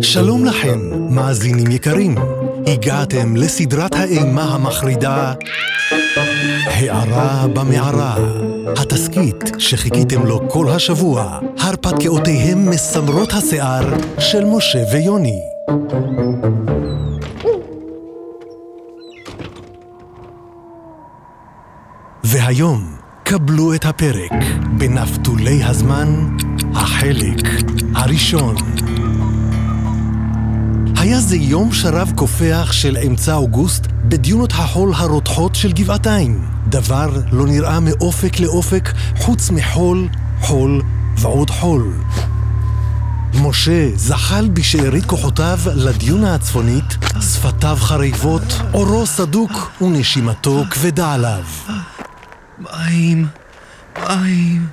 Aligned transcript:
שלום 0.00 0.44
לכם, 0.44 0.78
מאזינים 1.14 1.70
יקרים. 1.70 2.14
הגעתם 2.66 3.36
לסדרת 3.36 3.94
האימה 3.94 4.42
המחרידה 4.42 5.32
הערה 6.64 7.46
במערה. 7.54 8.16
התסכית 8.76 9.44
שחיכיתם 9.58 10.26
לו 10.26 10.50
כל 10.50 10.68
השבוע, 10.68 11.38
הרפתקאותיהם 11.58 12.70
מסמרות 12.70 13.32
השיער 13.32 13.84
של 14.18 14.44
משה 14.44 14.82
ויוני. 14.92 15.40
והיום, 22.24 22.96
קבלו 23.24 23.74
את 23.74 23.84
הפרק 23.84 24.32
בנפתולי 24.78 25.64
הזמן, 25.64 26.36
החלק 26.74 27.48
הראשון. 27.94 28.56
היה 30.96 31.20
זה 31.20 31.36
יום 31.36 31.72
שרב 31.72 32.12
קופח 32.16 32.72
של 32.72 32.96
אמצע 33.06 33.34
אוגוסט 33.34 33.86
בדיונות 34.04 34.52
החול 34.52 34.92
הרותחות 34.94 35.54
של 35.54 35.72
גבעתיים. 35.72 36.46
דבר 36.68 37.10
לא 37.32 37.46
נראה 37.46 37.80
מאופק 37.80 38.40
לאופק 38.40 38.92
חוץ 39.16 39.50
מחול, 39.50 40.08
חול 40.40 40.82
ועוד 41.16 41.50
חול. 41.50 41.92
משה 43.34 43.88
זחל 43.96 44.48
בשארית 44.48 45.04
כוחותיו 45.04 45.58
לדיונה 45.74 46.34
הצפונית, 46.34 46.96
שפתיו 47.20 47.78
חריבות, 47.80 48.60
עורו 48.72 49.06
סדוק 49.06 49.52
ונשימתו 49.80 50.64
כבדה 50.70 51.12
עליו. 51.12 51.44
מים, 52.58 53.26
מים, 54.08 54.66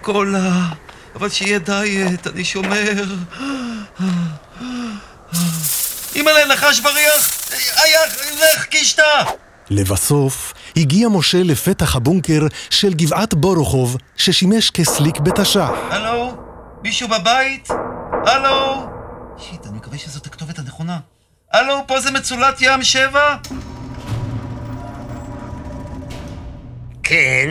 קולה, 0.00 0.68
אבל 1.14 1.28
שיהיה 1.28 1.58
דיאט, 1.58 2.26
אני 2.26 2.44
שומר. 2.44 3.04
אימא'לה, 6.14 6.46
נחש 6.52 6.80
בריח! 6.80 7.30
היה, 7.76 8.00
לך, 8.42 8.64
קישטה! 8.64 9.24
לבסוף, 9.70 10.54
הגיע 10.76 11.08
משה 11.08 11.42
לפתח 11.42 11.96
הבונקר 11.96 12.46
של 12.70 12.94
גבעת 12.94 13.34
בורוכוב, 13.34 13.96
ששימש 14.16 14.70
כסליק 14.70 15.18
בתש"ח. 15.18 15.70
הלו? 15.90 16.36
מישהו 16.82 17.08
בבית? 17.08 17.68
הלו? 18.26 18.86
שיט, 19.38 19.66
אני 19.66 19.76
מקווה 19.76 19.98
שזאת 19.98 20.26
הכתובת 20.26 20.58
הנכונה. 20.58 20.98
הלו, 21.52 21.74
פה 21.86 22.00
זה 22.00 22.10
מצולת 22.10 22.56
ים 22.60 22.82
שבע? 22.82 23.36
כן? 27.02 27.48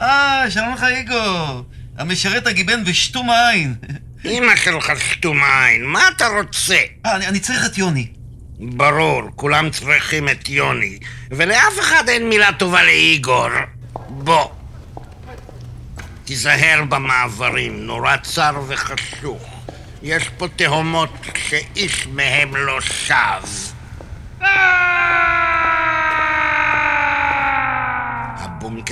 אה, 0.00 0.44
שלום 0.50 0.72
לך 0.72 0.84
איגור. 0.84 1.62
המשרת 2.00 2.46
הגיבן 2.46 2.82
ושתום 2.86 3.30
העין. 3.30 3.74
אמא 4.24 4.56
שלך 4.56 4.92
שתומה 4.98 5.64
עין, 5.64 5.84
מה 5.84 6.08
אתה 6.08 6.26
רוצה? 6.28 6.78
אה, 7.06 7.16
אני, 7.16 7.26
אני 7.26 7.40
צריך 7.40 7.66
את 7.66 7.78
יוני. 7.78 8.06
ברור, 8.60 9.22
כולם 9.36 9.70
צריכים 9.70 10.28
את 10.28 10.48
יוני, 10.48 10.98
ולאף 11.30 11.78
אחד 11.80 12.08
אין 12.08 12.28
מילה 12.28 12.52
טובה 12.52 12.82
לאיגור. 12.82 13.48
בוא. 14.08 14.48
תיזהר 16.24 16.84
במעברים, 16.88 17.86
נורא 17.86 18.16
צר 18.16 18.62
וחשוך. 18.68 19.42
יש 20.02 20.28
פה 20.38 20.48
תהומות 20.56 21.12
שאיש 21.48 22.06
מהם 22.06 22.56
לא 22.56 22.80
שב. 22.80 23.69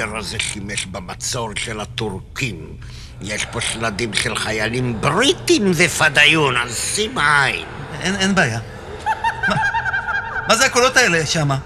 הבונקר 0.00 0.18
הזה 0.18 0.38
שימש 0.38 0.86
במצור 0.86 1.50
של 1.56 1.80
הטורקים. 1.80 2.76
יש 3.20 3.44
פה 3.44 3.60
שלדים 3.60 4.14
של 4.14 4.36
חיילים 4.36 5.00
בריטים 5.00 5.72
ופדאיון, 5.74 6.56
אז 6.56 6.76
שים 6.94 7.18
עין. 7.18 7.66
אין, 8.00 8.14
אין 8.16 8.34
בעיה. 8.34 8.60
מה, 9.48 9.56
מה 10.48 10.56
זה 10.56 10.66
הקולות 10.66 10.96
האלה 10.96 11.26
שמה? 11.26 11.58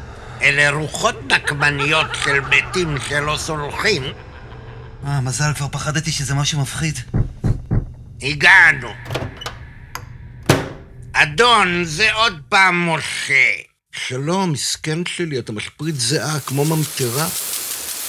אלה 0.42 0.70
רוחות 0.70 1.32
נקמניות 1.32 2.06
של 2.24 2.40
מתים 2.40 2.96
שלא 3.08 3.36
סולחים. 3.36 4.02
אה, 5.06 5.20
מזל, 5.20 5.52
כבר 5.56 5.68
פחדתי 5.68 6.12
שזה 6.12 6.34
משהו 6.34 6.60
מפחיד. 6.60 6.98
הגענו. 8.22 8.88
אדון, 11.12 11.84
זה 11.84 12.12
עוד 12.12 12.40
פעם 12.48 12.88
משה. 12.88 13.52
שלום, 13.92 14.52
מסכן 14.52 15.06
שלי, 15.06 15.38
אתה 15.38 15.52
משפריץ 15.52 15.96
זיעה 15.96 16.40
כמו 16.40 16.64
ממטרה. 16.64 17.28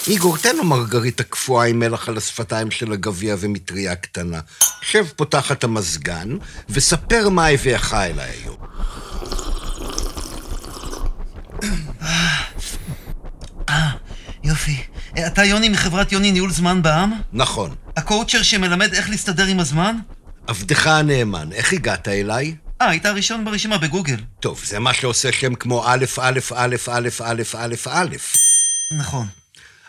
איגור, 0.07 0.37
תן 0.37 0.55
לו 0.55 0.63
מרגריטה 0.63 1.23
קפואה 1.23 1.65
עם 1.65 1.79
מלח 1.79 2.09
על 2.09 2.17
השפתיים 2.17 2.71
של 2.71 2.93
הגביע 2.93 3.35
ומטריה 3.39 3.95
קטנה. 3.95 4.39
שב 4.81 5.05
פה 5.15 5.25
תחת 5.25 5.63
המזגן, 5.63 6.37
וספר 6.69 7.29
מה 7.29 7.47
הביאך 7.47 7.93
אליי 7.93 8.31
היום. 8.31 8.57
אה, 13.69 13.91
יופי. 14.43 14.77
אתה 15.27 15.43
יוני 15.43 15.69
מחברת 15.69 16.11
יוני 16.11 16.31
ניהול 16.31 16.51
זמן 16.51 16.81
בעם? 16.81 17.13
נכון. 17.33 17.75
הקואוצ'ר 17.97 18.43
שמלמד 18.43 18.93
איך 18.93 19.09
להסתדר 19.09 19.45
עם 19.45 19.59
הזמן? 19.59 19.95
עבדך 20.47 20.87
הנאמן, 20.87 21.51
איך 21.51 21.73
הגעת 21.73 22.07
אליי? 22.07 22.55
אה, 22.81 22.89
היית 22.89 23.05
הראשון 23.05 23.45
ברשימה 23.45 23.77
בגוגל. 23.77 24.17
טוב, 24.39 24.61
זה 24.65 24.79
מה 24.79 24.93
שעושה 24.93 25.31
שם 25.31 25.55
כמו 25.55 25.83
א', 25.87 26.05
א', 26.21 26.39
א', 26.55 26.75
א', 26.87 27.09
א', 27.23 27.43
א', 27.55 27.75
א'. 27.89 28.15
נכון. 28.91 29.27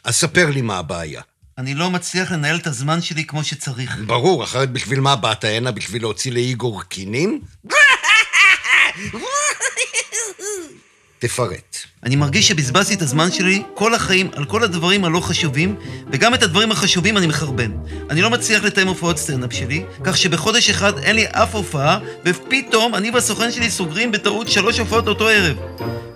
אז 0.04 0.14
ספר 0.14 0.50
לי 0.50 0.62
מה 0.62 0.78
הבעיה. 0.78 1.22
אני 1.58 1.74
לא 1.74 1.90
מצליח 1.90 2.32
לנהל 2.32 2.56
את 2.56 2.66
הזמן 2.66 3.02
שלי 3.02 3.24
כמו 3.24 3.44
שצריך. 3.44 3.96
ברור, 4.06 4.44
אחרת 4.44 4.72
בשביל 4.72 5.00
מה 5.00 5.16
באת 5.16 5.44
הנה? 5.44 5.70
בשביל 5.70 6.02
להוציא 6.02 6.32
לאיגור 6.32 6.82
קינים? 6.82 7.40
תפרט. 11.18 11.76
אני 12.02 12.16
מרגיש 12.16 12.48
שבזבזתי 12.48 12.94
את 12.94 13.02
הזמן 13.02 13.32
שלי 13.32 13.62
כל 13.74 13.94
החיים 13.94 14.30
על 14.36 14.44
כל 14.44 14.62
הדברים 14.64 15.04
הלא 15.04 15.20
חשובים, 15.20 15.76
וגם 16.12 16.34
את 16.34 16.42
הדברים 16.42 16.72
החשובים 16.72 17.16
אני 17.16 17.26
מחרבן. 17.26 17.72
אני 18.10 18.22
לא 18.22 18.30
מצליח 18.30 18.64
לתאם 18.64 18.88
הופעות 18.88 19.18
סטנדאפ 19.18 19.52
שלי, 19.52 19.84
כך 20.04 20.16
שבחודש 20.16 20.70
אחד 20.70 20.98
אין 20.98 21.16
לי 21.16 21.26
אף 21.26 21.54
הופעה, 21.54 21.98
ופתאום 22.24 22.94
אני 22.94 23.10
והסוכן 23.10 23.52
שלי 23.52 23.70
סוגרים 23.70 24.12
בטעות 24.12 24.48
שלוש 24.48 24.78
הופעות 24.78 25.08
אותו 25.08 25.28
ערב. 25.28 25.56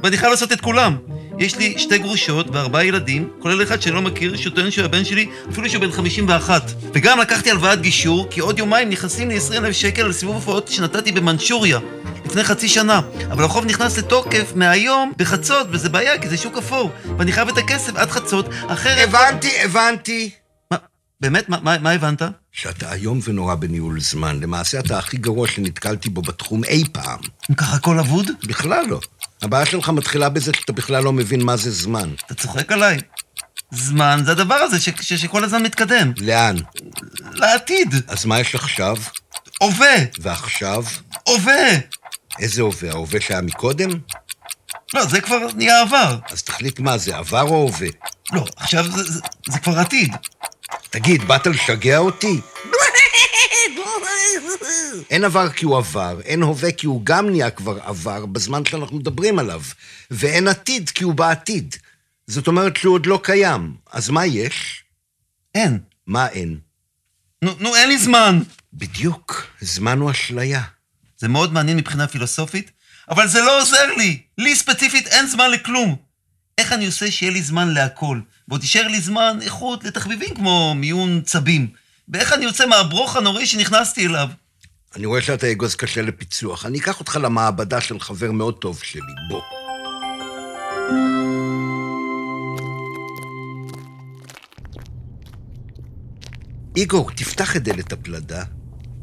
ואני 0.02 0.16
חייב 0.16 0.30
לעשות 0.30 0.52
את 0.52 0.60
כולם. 0.60 0.96
יש 1.38 1.56
לי 1.56 1.74
שתי 1.78 1.98
גרושות 1.98 2.46
וארבעה 2.52 2.84
ילדים, 2.84 3.28
כולל 3.38 3.62
אחד 3.62 3.82
שאני 3.82 3.94
לא 3.94 4.02
מכיר, 4.02 4.36
שהוא 4.36 4.54
טוען 4.54 4.70
שהוא 4.70 4.84
הבן 4.84 5.04
שלי, 5.04 5.28
אפילו 5.52 5.70
שהוא 5.70 5.80
בן 5.80 5.92
51. 5.92 6.62
וגם 6.94 7.20
לקחתי 7.20 7.50
הלוואת 7.50 7.80
גישור, 7.80 8.26
כי 8.30 8.40
עוד 8.40 8.58
יומיים 8.58 8.90
נכנסים 8.90 9.28
לי 9.28 9.36
20 9.36 9.64
אלף 9.64 9.76
שקל 9.76 10.02
על 10.02 10.12
סיבוב 10.12 10.34
הופעות 10.34 10.68
שנתתי 10.68 11.12
במנצ'וריה, 11.12 11.78
לפני 12.26 12.44
חצי 12.44 12.68
שנה. 12.68 13.00
אבל 13.30 13.44
החוב 13.44 13.64
נכנס 13.64 13.98
לתוקף 13.98 14.52
מהיום 14.54 15.12
בחצות, 15.16 15.66
וזה 15.70 15.88
בעיה, 15.88 16.18
כי 16.18 16.28
זה 16.28 16.36
שוק 16.36 16.56
אפור. 16.56 16.90
ואני 17.18 17.32
חייב 17.32 17.48
את 17.48 17.58
הכסף 17.58 17.96
עד 17.96 18.10
חצות, 18.10 18.46
אחרת... 18.66 19.08
הבנתי, 19.08 19.50
הבנתי. 19.64 20.30
מה, 20.70 20.76
באמת? 21.20 21.48
מה, 21.48 21.58
מה, 21.62 21.78
מה 21.78 21.90
הבנת? 21.90 22.22
שאתה 22.52 22.92
איום 22.92 23.20
ונורא 23.24 23.54
בניהול 23.54 24.00
זמן. 24.00 24.40
למעשה 24.40 24.80
אתה 24.80 24.98
הכי 24.98 25.16
גרוע 25.16 25.48
שנתקלתי 25.48 26.08
בו 26.10 26.22
בתחום 26.22 26.64
אי 26.64 26.84
פעם. 26.92 27.18
ככה 27.56 27.76
הכל 27.76 27.98
אבוד? 27.98 28.30
בכלל 28.46 28.84
לא. 28.88 29.00
הבעיה 29.42 29.66
שלך 29.66 29.88
מתחילה 29.88 30.28
בזה 30.28 30.52
שאתה 30.56 30.72
בכלל 30.72 31.02
לא 31.04 31.12
מבין 31.12 31.42
מה 31.42 31.56
זה 31.56 31.70
זמן. 31.70 32.10
אתה 32.26 32.34
צוחק 32.34 32.72
עליי. 32.72 32.98
זמן 33.70 34.22
זה 34.24 34.32
הדבר 34.32 34.54
הזה 34.54 34.80
ש- 34.80 34.88
ש- 35.00 35.12
שכל 35.14 35.44
הזמן 35.44 35.62
מתקדם. 35.62 36.12
לאן? 36.20 36.56
לעתיד. 37.32 37.94
אז 38.08 38.24
מה 38.24 38.40
יש 38.40 38.54
עכשיו? 38.54 38.96
הווה. 39.60 39.94
ועכשיו? 40.20 40.84
הווה. 41.28 41.68
איזה 42.38 42.62
הווה? 42.62 42.90
ההווה 42.90 43.20
שהיה 43.20 43.40
מקודם? 43.40 43.88
לא, 44.94 45.06
זה 45.06 45.20
כבר 45.20 45.38
נהיה 45.56 45.80
עבר. 45.80 46.18
אז 46.30 46.42
תחליט 46.42 46.80
מה 46.80 46.98
זה, 46.98 47.16
עבר 47.16 47.42
או 47.42 47.54
הווה? 47.62 47.88
לא, 48.32 48.44
עכשיו 48.56 48.84
זה, 48.90 49.02
זה, 49.12 49.20
זה 49.48 49.58
כבר 49.58 49.78
עתיד. 49.78 50.14
תגיד, 50.90 51.24
באת 51.28 51.46
לשגע 51.46 51.98
אותי? 51.98 52.40
אין 55.10 55.24
עבר 55.24 55.48
כי 55.52 55.64
הוא 55.64 55.78
עבר, 55.78 56.20
אין 56.24 56.42
הווה 56.42 56.72
כי 56.72 56.86
הוא 56.86 57.00
גם 57.04 57.30
נהיה 57.30 57.50
כבר 57.50 57.78
עבר 57.82 58.26
בזמן 58.26 58.64
שאנחנו 58.64 58.96
מדברים 58.96 59.38
עליו, 59.38 59.62
ואין 60.10 60.48
עתיד 60.48 60.90
כי 60.90 61.04
הוא 61.04 61.14
בעתיד. 61.14 61.76
זאת 62.26 62.46
אומרת 62.46 62.76
שהוא 62.76 62.94
עוד 62.94 63.06
לא 63.06 63.20
קיים. 63.22 63.74
אז 63.92 64.10
מה 64.10 64.26
יש? 64.26 64.84
אין. 65.54 65.78
מה 66.06 66.28
אין? 66.28 66.58
נו, 67.42 67.52
נו, 67.60 67.76
אין 67.76 67.88
לי 67.88 67.98
זמן. 67.98 68.42
בדיוק, 68.72 69.46
זמן 69.60 69.98
הוא 69.98 70.10
אשליה. 70.10 70.62
זה 71.18 71.28
מאוד 71.28 71.52
מעניין 71.52 71.76
מבחינה 71.76 72.08
פילוסופית, 72.08 72.70
אבל 73.10 73.28
זה 73.28 73.40
לא 73.40 73.60
עוזר 73.62 73.94
לי. 73.96 74.22
לי 74.38 74.56
ספציפית 74.56 75.06
אין 75.06 75.26
זמן 75.26 75.50
לכלום. 75.50 75.96
איך 76.58 76.72
אני 76.72 76.86
עושה 76.86 77.10
שיהיה 77.10 77.32
לי 77.32 77.42
זמן 77.42 77.68
להכל, 77.68 78.20
ועוד 78.48 78.62
יישאר 78.62 78.88
לי 78.88 79.00
זמן 79.00 79.38
איכות 79.42 79.84
לתחביבים 79.84 80.34
כמו 80.34 80.74
מיון 80.74 81.20
צבים? 81.20 81.70
ואיך 82.08 82.32
אני 82.32 82.44
יוצא 82.44 82.66
מהברוך 82.66 83.16
הנוראי 83.16 83.46
שנכנסתי 83.46 84.06
אליו? 84.06 84.28
אני 84.96 85.06
רואה 85.06 85.22
שאתה 85.22 85.52
אגוז 85.52 85.74
קשה 85.74 86.02
לפיצוח. 86.02 86.66
אני 86.66 86.78
אקח 86.78 87.00
אותך 87.00 87.18
למעבדה 87.22 87.80
של 87.80 88.00
חבר 88.00 88.32
מאוד 88.32 88.58
טוב 88.58 88.82
שלי, 88.82 89.00
בוא. 89.28 89.42
איגור, 96.76 97.10
תפתח 97.10 97.56
את 97.56 97.62
דלת 97.62 97.92
הפלדה. 97.92 98.44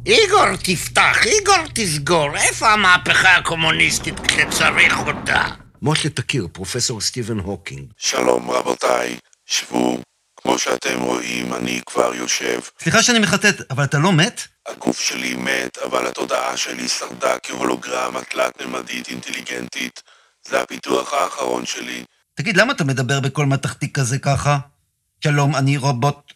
איגור, 0.06 0.56
תפתח, 0.64 1.26
איגור, 1.26 1.68
תסגור. 1.74 2.38
איפה 2.38 2.74
המהפכה 2.74 3.36
הקומוניסטית 3.38 4.20
כשצריך 4.20 4.98
אותה? 5.08 5.44
משה 5.82 6.10
תכיר, 6.10 6.48
פרופסור 6.52 7.02
סטיבן 7.02 7.40
הוקינג. 7.40 7.86
שלום 7.98 8.52
רבותיי, 8.52 9.18
שבו. 9.46 9.98
כמו 10.42 10.60
שאתם 10.60 11.02
רואים, 11.02 11.54
אני 11.54 11.82
כבר 11.86 12.16
יושב. 12.16 12.60
סליחה 12.80 13.04
שאני 13.04 13.20
מחטט, 13.20 13.72
אבל 13.72 13.84
אתה 13.84 13.98
לא 13.98 14.14
מת? 14.14 14.42
הגוף 14.68 15.00
שלי 15.00 15.36
מת, 15.36 15.78
אבל 15.78 16.08
התודעה 16.08 16.58
שלי 16.58 16.88
שרדה 16.88 17.40
כהולוגרמה 17.44 18.24
תלת-ממדית 18.24 19.08
אינטליגנטית. 19.08 20.04
זה 20.48 20.62
הפיתוח 20.62 21.14
האחרון 21.14 21.66
שלי. 21.66 22.04
תגיד, 22.36 22.58
למה 22.58 22.74
אתה 22.74 22.84
מדבר 22.84 23.20
בקול 23.20 23.46
מתכתי 23.46 23.94
כזה 23.94 24.20
ככה? 24.20 24.58
שלום, 25.24 25.56
אני 25.56 25.78
רובוט... 25.78 26.34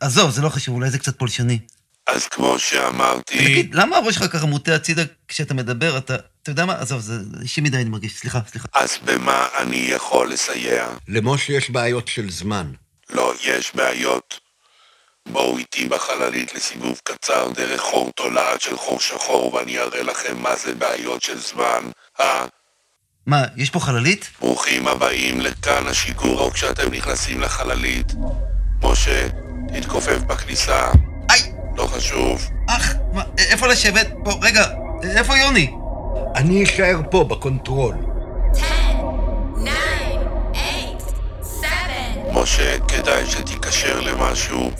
עזוב, 0.00 0.30
זה 0.30 0.42
לא 0.42 0.48
חשוב, 0.48 0.74
אולי 0.74 0.90
זה 0.90 0.98
קצת 0.98 1.18
פולשני. 1.18 1.58
אז 2.06 2.28
כמו 2.28 2.58
שאמרתי... 2.58 3.38
תגיד, 3.38 3.74
למה 3.74 3.96
הראש 3.96 4.14
שלך 4.14 4.32
ככה 4.32 4.46
מוטה 4.46 4.74
הצידה 4.74 5.02
כשאתה 5.28 5.54
מדבר? 5.54 5.98
אתה... 5.98 6.16
אתה 6.42 6.50
יודע 6.50 6.64
מה? 6.64 6.80
עזוב, 6.80 7.00
זה 7.00 7.18
אישי 7.42 7.60
מדי, 7.60 7.76
אני 7.76 7.84
מרגיש. 7.84 8.18
סליחה, 8.18 8.40
סליחה. 8.48 8.68
אז 8.74 8.98
במה 9.04 9.48
אני 9.58 9.76
יכול 9.76 10.32
לסייע? 10.32 10.88
למשה 11.08 11.52
יש 11.52 11.70
בעיות 11.70 12.08
של 12.08 12.30
זמן. 12.30 12.72
לא, 13.10 13.34
יש 13.44 13.74
בעיות. 13.74 14.40
בואו 15.28 15.58
איתי 15.58 15.88
בחללית 15.88 16.54
לסיבוב 16.54 17.00
קצר 17.04 17.50
דרך 17.54 17.80
חור 17.80 18.10
תולעת 18.14 18.60
של 18.60 18.76
חור 18.76 19.00
שחור 19.00 19.54
ואני 19.54 19.78
אראה 19.78 20.02
לכם 20.02 20.42
מה 20.42 20.56
זה 20.56 20.74
בעיות 20.74 21.22
של 21.22 21.38
זמן. 21.38 21.90
אה, 22.20 22.44
מה, 23.26 23.44
יש 23.56 23.70
פה 23.70 23.80
חללית? 23.80 24.30
ברוכים 24.40 24.88
הבאים 24.88 25.40
לכן 25.40 25.86
השיגור 25.86 26.50
כשאתם 26.52 26.92
נכנסים 26.94 27.40
לחללית. 27.40 28.12
משה, 28.82 29.28
תתכופף 29.74 30.18
בכניסה. 30.26 30.90
היי! 31.30 31.52
לא 31.76 31.86
חשוב. 31.86 32.48
אח, 32.68 32.92
מה, 33.12 33.22
איפה 33.38 33.66
לשבת? 33.66 34.08
פה, 34.24 34.30
רגע, 34.42 34.66
איפה 35.16 35.36
יוני? 35.36 35.70
אני 36.34 36.64
אשאר 36.64 37.00
פה, 37.10 37.24
ב 37.24 37.32
control. 37.32 37.94
10, 38.52 38.64
9, 38.64 38.74
8, 39.54 39.70
7, 41.60 42.32
משה, 42.32 42.78
כדאי 42.88 43.30
שתיקשר 43.30 44.00
למשהו, 44.00 44.70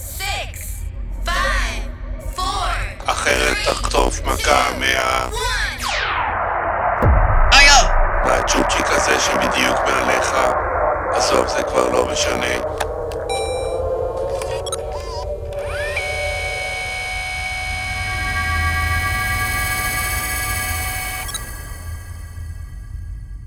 תחטוף 3.64 4.20
מכה 4.24 4.70
מה... 4.78 5.28
1. 5.28 5.32
איה! 7.52 7.88
מהצ'ופצ'יק 8.24 8.86
הזה 8.90 9.20
שבדיוק 9.20 9.78
מעליך. 9.86 10.34
עזוב, 11.12 11.48
זה 11.48 11.62
כבר 11.62 11.88
לא 11.88 12.08
משנה. 12.12 12.54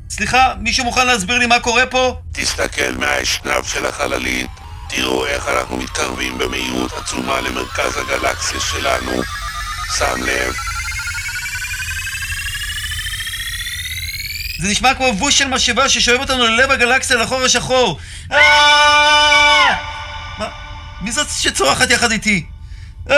סליחה, 0.10 0.54
מישהו 0.60 0.86
מוכן 0.86 1.08
להסביר 1.08 1.38
לי 1.38 1.46
מה 1.46 1.60
קורה 1.60 1.86
פה? 1.86 2.16
תסתכל 2.32 2.92
מהאשנב 3.00 3.64
של 3.64 3.86
החללית, 3.86 4.50
תראו 4.90 5.26
איך 5.26 5.48
אנחנו 5.48 5.78
מתקרבים 5.78 6.38
במהירות 6.38 6.92
עצומה 6.94 7.42
למרכז 7.42 7.98
הגלקסיה 7.98 8.60
שלנו. 8.60 9.37
שם 9.98 10.24
לב, 10.24 10.54
זה 14.60 14.68
נשמע 14.68 14.94
כמו 14.94 15.06
ווש 15.18 15.38
של 15.38 15.48
משאבה 15.48 15.90
ששואב 15.90 16.20
אותנו 16.20 16.48
ללב 16.48 16.72
הגלקסיה 16.72 17.18
לחור 17.18 17.44
השחור. 17.44 18.00
אה! 18.32 19.76
מי 21.02 21.12
זאת 21.12 21.28
שצורחת 21.38 21.90
יחד 21.90 22.12
איתי? 22.12 22.46
אה! 23.10 23.16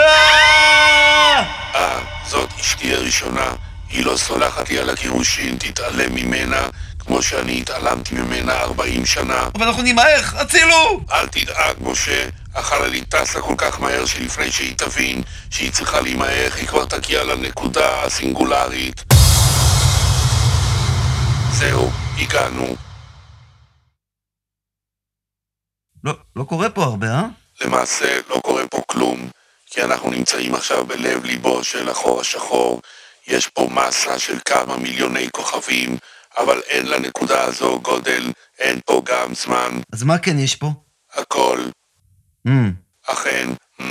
אה, 1.74 1.98
זאת 2.26 2.50
אשתי 2.60 2.94
הראשונה. 2.94 3.52
היא 3.90 4.04
לא 4.04 4.16
סולחת 4.16 4.70
לי 4.70 4.78
על 4.78 4.90
הגירושין, 4.90 5.56
תתעלם 5.58 6.14
ממנה, 6.14 6.68
כמו 6.98 7.22
שאני 7.22 7.60
התעלמתי 7.60 8.14
ממנה 8.14 8.52
40 8.60 9.06
שנה. 9.06 9.48
אבל 9.54 9.66
אנחנו 9.66 9.82
נמהר, 9.82 10.20
הצילו! 10.34 11.00
אל 11.12 11.26
תדאג, 11.26 11.76
משה. 11.80 12.24
החללית 12.54 13.14
טסה 13.14 13.40
כל 13.40 13.54
כך 13.58 13.80
מהר 13.80 14.06
שלפני 14.06 14.50
שהיא 14.50 14.76
תבין 14.76 15.22
שהיא 15.50 15.72
צריכה 15.72 16.00
להימהר, 16.00 16.50
היא 16.56 16.66
כבר 16.68 16.86
תגיע 16.86 17.24
לנקודה 17.24 18.02
הסינגולרית. 18.02 19.04
זהו, 21.52 21.90
הגענו. 22.18 22.76
לא, 26.04 26.12
לא 26.36 26.44
קורה 26.44 26.70
פה 26.70 26.82
הרבה, 26.84 27.06
אה? 27.06 27.26
למעשה, 27.60 28.20
לא 28.28 28.40
קורה 28.44 28.66
פה 28.68 28.82
כלום, 28.86 29.30
כי 29.66 29.82
אנחנו 29.82 30.10
נמצאים 30.10 30.54
עכשיו 30.54 30.86
בלב 30.86 31.24
ליבו 31.24 31.64
של 31.64 31.88
החור 31.88 32.20
השחור. 32.20 32.80
יש 33.26 33.48
פה 33.48 33.68
מסה 33.72 34.18
של 34.18 34.38
כמה 34.44 34.76
מיליוני 34.76 35.28
כוכבים, 35.32 35.96
אבל 36.38 36.60
אין 36.66 36.86
לנקודה 36.86 37.44
הזו 37.44 37.80
גודל, 37.80 38.32
אין 38.58 38.80
פה 38.86 39.02
גם 39.04 39.34
זמן, 39.34 39.80
אז 39.92 40.02
מה 40.02 40.18
כן 40.18 40.38
יש 40.38 40.56
פה? 40.56 40.70
הכל. 41.14 41.60
Mm, 42.47 42.51
אכן, 43.07 43.49
mm, 43.79 43.83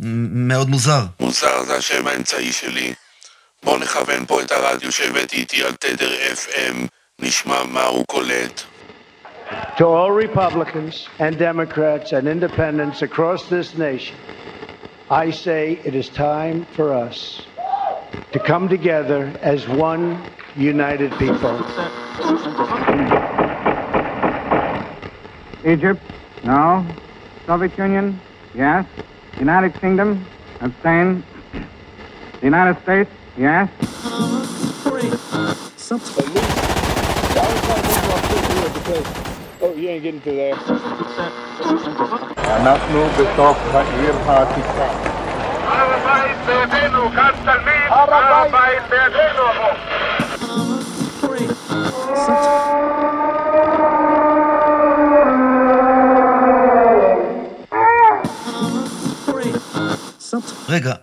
מ- 0.00 0.48
מאוד 0.48 0.68
מוזר. 0.70 1.04
מוזר 1.20 1.62
זה 1.64 1.76
השם 1.76 2.06
האמצעי 2.06 2.52
שלי. 2.52 2.94
בוא 3.64 3.78
נכוון 3.78 4.26
פה 4.26 4.42
את 4.42 4.52
הרדיו 4.52 4.92
שהבאתי 4.92 5.36
איתי 5.36 5.64
על 5.64 5.72
תדר 5.74 6.10
FM, 6.32 6.76
נשמע 7.20 7.62
מה 7.64 7.84
הוא 7.84 8.04
קולט. 8.06 8.60
To 9.78 9.84
all 9.84 10.10
Republicans 10.28 10.94
and 11.18 11.38
Democrats 11.38 12.12
and 12.12 12.26
independents 12.28 13.02
across 13.02 13.40
this 13.54 13.68
nation, 13.78 14.16
I 15.10 15.30
say 15.30 15.78
it 15.84 15.94
is 15.94 16.08
time 16.08 16.66
for 16.76 16.86
us 17.06 17.42
to 18.32 18.38
come 18.50 18.68
together 18.68 19.22
as 19.42 19.60
one 19.68 20.04
united 20.56 21.10
people. 21.18 21.56
Egypt? 25.64 26.02
No. 26.44 26.84
Soviet 27.47 27.77
Union? 27.77 28.19
Yes. 28.53 28.85
United 29.39 29.73
Kingdom? 29.79 30.25
Abstain. 30.59 31.23
The 32.41 32.45
United 32.45 32.75
States? 32.83 33.09
Yes. 33.37 33.69
Something. 35.77 36.27
Oh, 39.61 39.73
you 39.77 39.87
ain't 39.87 40.03
getting 40.03 40.21
to 40.21 40.31
there. 40.31 40.57
نحن 42.67 42.93
بصف 43.15 43.75
غير 43.75 44.15
هاتفة. 44.27 44.87
أربع 47.91 48.47
بيدينو 48.91 49.47
רגע, 60.69 60.93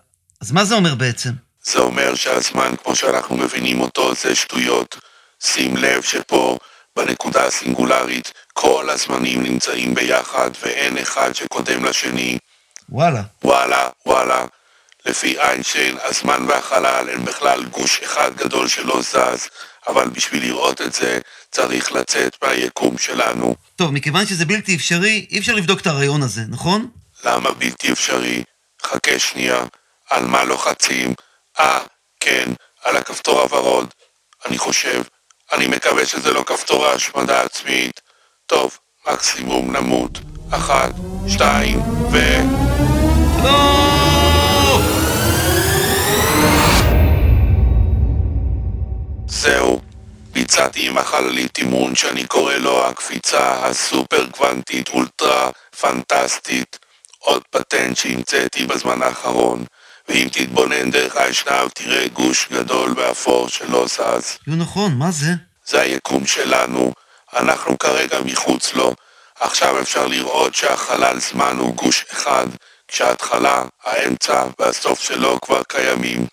אז 0.40 0.52
מה 0.52 0.64
זה 0.64 0.74
אומר 0.74 0.94
בעצם? 0.94 1.30
זה 1.64 1.78
אומר 1.78 2.14
שהזמן, 2.14 2.74
כמו 2.84 2.96
שאנחנו 2.96 3.36
מבינים 3.36 3.80
אותו, 3.80 4.14
זה 4.14 4.34
שטויות. 4.34 4.96
שים 5.42 5.76
לב 5.76 6.02
שפה, 6.02 6.58
בנקודה 6.96 7.46
הסינגולרית, 7.46 8.32
כל 8.52 8.90
הזמנים 8.90 9.42
נמצאים 9.42 9.94
ביחד 9.94 10.50
ואין 10.62 10.98
אחד 10.98 11.32
שקודם 11.32 11.84
לשני. 11.84 12.38
וואלה. 12.88 13.22
וואלה, 13.44 13.88
וואלה. 14.06 14.44
לפי 15.06 15.40
איינשטיין, 15.40 15.96
הזמן 16.02 16.44
והחלל 16.48 17.10
הם 17.12 17.24
בכלל 17.24 17.64
גוש 17.64 18.00
אחד 18.04 18.30
גדול 18.36 18.68
שלא 18.68 19.02
זז, 19.02 19.48
אבל 19.88 20.08
בשביל 20.08 20.42
לראות 20.42 20.80
את 20.80 20.92
זה, 20.92 21.18
צריך 21.50 21.92
לצאת 21.92 22.36
מהיקום 22.42 22.98
שלנו. 22.98 23.54
טוב, 23.76 23.90
מכיוון 23.90 24.26
שזה 24.26 24.44
בלתי 24.44 24.76
אפשרי, 24.76 25.26
אי 25.30 25.38
אפשר 25.38 25.54
לבדוק 25.54 25.80
את 25.80 25.86
הרעיון 25.86 26.22
הזה, 26.22 26.42
נכון? 26.48 26.88
למה 27.24 27.50
בלתי 27.52 27.92
אפשרי? 27.92 28.44
חכה 28.84 29.18
שנייה, 29.18 29.64
על 30.10 30.26
מה 30.26 30.44
לוחצים? 30.44 31.14
אה, 31.60 31.80
כן, 32.20 32.50
על 32.84 32.96
הכפתור 32.96 33.40
הוורוד. 33.40 33.94
אני 34.46 34.58
חושב, 34.58 35.02
אני 35.52 35.66
מקווה 35.66 36.06
שזה 36.06 36.32
לא 36.32 36.42
כפתור 36.46 36.86
ההשמדה 36.86 37.42
עצמית. 37.42 38.00
טוב, 38.46 38.78
מקסימום 39.06 39.76
נמות. 39.76 40.18
אחת, 40.50 40.90
שתיים, 41.28 41.80
ו... 42.12 42.18
לא! 43.42 44.78
זהו. 49.26 49.80
ביצעתי 50.32 50.88
עם 50.88 50.98
החללית 50.98 51.58
אימון 51.58 51.94
שאני 51.94 52.26
קורא 52.26 52.54
לו 52.54 52.86
הקפיצה 52.86 53.66
הסופר 53.66 54.26
קוונטית 54.30 54.88
אולטרה 54.88 55.50
פנטסטית. 55.80 56.83
עוד 57.24 57.42
פטנט 57.50 57.96
שהמצאתי 57.96 58.66
בזמן 58.66 59.02
האחרון. 59.02 59.64
ואם 60.08 60.28
תתבונן 60.32 60.90
דרך 60.90 61.16
האשנב 61.16 61.68
תראה 61.74 62.08
גוש 62.08 62.48
גדול 62.52 62.94
ואפור 62.96 63.48
שלא 63.48 63.86
זז. 63.86 64.38
לא 64.46 64.56
נכון, 64.56 64.94
מה 64.98 65.10
זה? 65.10 65.30
זה 65.66 65.80
היקום 65.80 66.26
שלנו, 66.26 66.92
אנחנו 67.36 67.78
כרגע 67.78 68.20
מחוץ 68.20 68.74
לו. 68.74 68.94
עכשיו 69.40 69.80
אפשר 69.80 70.06
לראות 70.06 70.54
שהחלל 70.54 71.20
זמן 71.20 71.56
הוא 71.58 71.74
גוש 71.74 72.04
אחד, 72.12 72.46
כשההתחלה, 72.88 73.64
האמצע 73.84 74.44
והסוף 74.58 75.00
שלו 75.00 75.40
כבר 75.40 75.62
קיימים. 75.68 76.26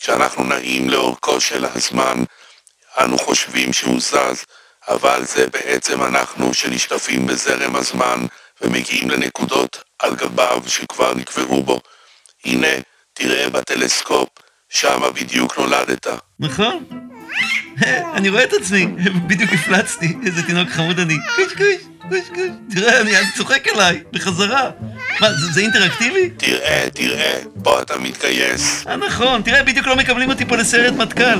כשאנחנו 0.00 0.44
נעים 0.44 0.90
לאורכו 0.90 1.40
של 1.40 1.66
הזמן, 1.74 2.24
אנו 3.00 3.18
חושבים 3.18 3.72
שהוא 3.72 4.00
זז, 4.00 4.44
אבל 4.88 5.24
זה 5.24 5.46
בעצם 5.46 6.02
אנחנו 6.02 6.54
שנשטפים 6.54 7.26
בזרם 7.26 7.76
הזמן 7.76 8.26
ומגיעים 8.62 9.10
לנקודות 9.10 9.82
על 9.98 10.14
גביו 10.14 10.62
שכבר 10.66 11.14
נקברו 11.14 11.62
בו. 11.62 11.80
הנה, 12.44 12.66
תראה 13.12 13.50
בטלסקופ, 13.50 14.28
שמה 14.68 15.10
בדיוק 15.10 15.58
נולדת. 15.58 16.06
נכון? 16.40 16.84
אני 18.14 18.28
רואה 18.28 18.44
את 18.44 18.52
עצמי, 18.52 18.86
בדיוק 19.26 19.52
הפלצתי, 19.52 20.14
איזה 20.26 20.42
תינוק 20.42 20.68
חמוד 20.68 20.98
אני. 20.98 21.16
קוש 21.36 21.52
קוש, 21.52 22.08
קוש 22.08 22.28
קוש. 22.28 22.48
תראה, 22.74 23.00
אני 23.00 23.12
צוחק 23.36 23.68
עליי, 23.68 24.02
בחזרה. 24.12 24.70
מה, 25.20 25.32
זה 25.32 25.46
זה 25.52 25.60
אינטראקטיבי? 25.60 26.30
תראה, 26.30 26.86
תראה, 26.94 27.38
פה 27.62 27.82
אתה 27.82 27.98
מתגייס. 27.98 28.86
אה, 28.86 28.96
נכון, 28.96 29.42
תראה, 29.42 29.62
בדיוק 29.62 29.86
לא 29.86 29.96
מקבלים 29.96 30.30
אותי 30.30 30.44
פה 30.44 30.56
לסיירת 30.56 30.94
מטכ"ל. 30.94 31.38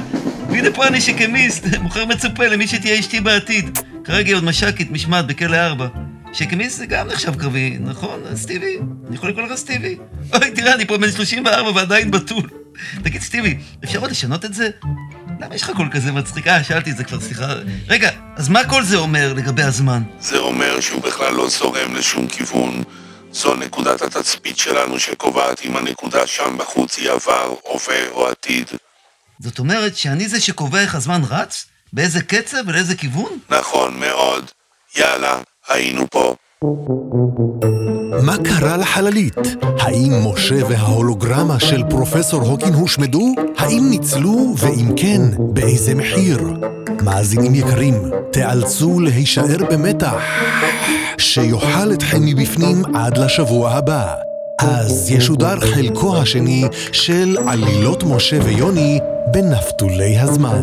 והנה 0.50 0.70
פה 0.74 0.86
אני 0.86 1.00
שקמיסט, 1.00 1.64
מוכר 1.80 2.04
מצופה 2.04 2.46
למי 2.46 2.68
שתהיה 2.68 3.00
אשתי 3.00 3.20
בעתיד. 3.20 3.78
כרגע 4.04 4.28
היא 4.28 4.36
עוד 4.36 4.44
מש"קית 4.44 4.90
משמעת 4.90 5.26
בכלא 5.26 5.56
4. 5.56 5.86
שקמיסט 6.32 6.78
זה 6.78 6.86
גם 6.86 7.08
נחשב 7.08 7.34
קרבי, 7.40 7.76
נכון, 7.80 8.36
סטיבי? 8.36 8.78
אני 9.08 9.16
יכול 9.16 9.30
לקרוא 9.30 9.44
לך 9.44 9.54
סטיבי? 9.54 9.98
אוי, 10.34 10.50
תראה, 10.50 10.74
אני 10.74 10.86
פה 10.86 10.98
בן 10.98 11.12
34 11.12 11.70
ועדיין 11.74 12.10
בתול. 12.10 12.48
תגיד, 13.02 13.22
סטיבי, 13.22 13.58
אפשר 13.84 13.98
עוד 13.98 14.10
לשנות 14.10 14.44
את 14.44 14.54
זה? 14.54 14.70
למה 15.40 15.54
יש 15.54 15.62
לך 15.62 15.70
קול 15.76 15.88
כזה 15.92 16.12
מצחיק? 16.12 16.48
אה, 16.48 16.64
שאלתי 16.64 16.90
את 16.90 16.96
זה 16.96 17.04
כבר, 17.04 17.20
סליחה. 17.20 17.46
רגע, 17.88 18.10
אז 18.36 18.48
מה 18.48 18.68
כל 18.68 18.82
זה 18.82 18.96
אומר 18.96 19.32
לגבי 19.32 19.62
הזמן? 19.62 20.02
זה 20.20 20.38
אומר 20.38 20.80
שהוא 20.80 21.02
בכלל 21.02 21.34
לא 21.34 21.48
זורם 21.48 21.94
לשום 21.94 22.28
כיוון. 22.28 22.82
זו 23.32 23.54
נקודת 23.54 24.02
התצפית 24.02 24.58
שלנו 24.58 24.98
שקובעת 24.98 25.60
אם 25.64 25.76
הנקודה 25.76 26.26
שם 26.26 26.56
בחוץ 26.58 26.98
היא 26.98 27.10
עבר, 27.10 27.54
הווה 27.62 28.08
או 28.10 28.28
עתיד. 28.28 28.66
זאת 29.40 29.58
אומרת 29.58 29.96
שאני 29.96 30.28
זה 30.28 30.40
שקובע 30.40 30.80
איך 30.80 30.94
הזמן 30.94 31.20
רץ? 31.30 31.66
באיזה 31.92 32.22
קצב 32.22 32.58
ולאיזה 32.66 32.94
כיוון? 32.94 33.38
נכון 33.50 34.00
מאוד. 34.00 34.50
יאללה, 34.96 35.38
היינו 35.70 36.04
פה. 36.10 36.34
מה 38.22 38.36
קרה 38.44 38.76
לחללית? 38.76 39.36
האם 39.80 40.12
משה 40.26 40.54
וההולוגרמה 40.68 41.60
של 41.60 41.82
פרופסור 41.90 42.42
הוקין 42.42 42.74
הושמדו? 42.74 43.34
האם 43.58 43.86
ניצלו, 43.90 44.54
ואם 44.56 44.92
כן, 44.96 45.20
באיזה 45.38 45.94
מחיר? 45.94 46.38
מאזינים 47.04 47.54
יקרים, 47.54 47.94
תיאלצו 48.32 49.00
להישאר 49.00 49.56
במתח, 49.70 50.22
שיאכל 51.18 51.92
אתכם 51.92 52.24
מבפנים 52.24 52.82
עד 52.94 53.18
לשבוע 53.18 53.70
הבא. 53.70 54.14
אז 54.60 55.10
ישודר 55.10 55.60
חלקו 55.60 56.16
השני 56.16 56.64
של 56.92 57.36
עלילות 57.46 58.04
משה 58.04 58.38
ויוני 58.44 58.98
בנפתולי 59.32 60.18
הזמן. 60.18 60.62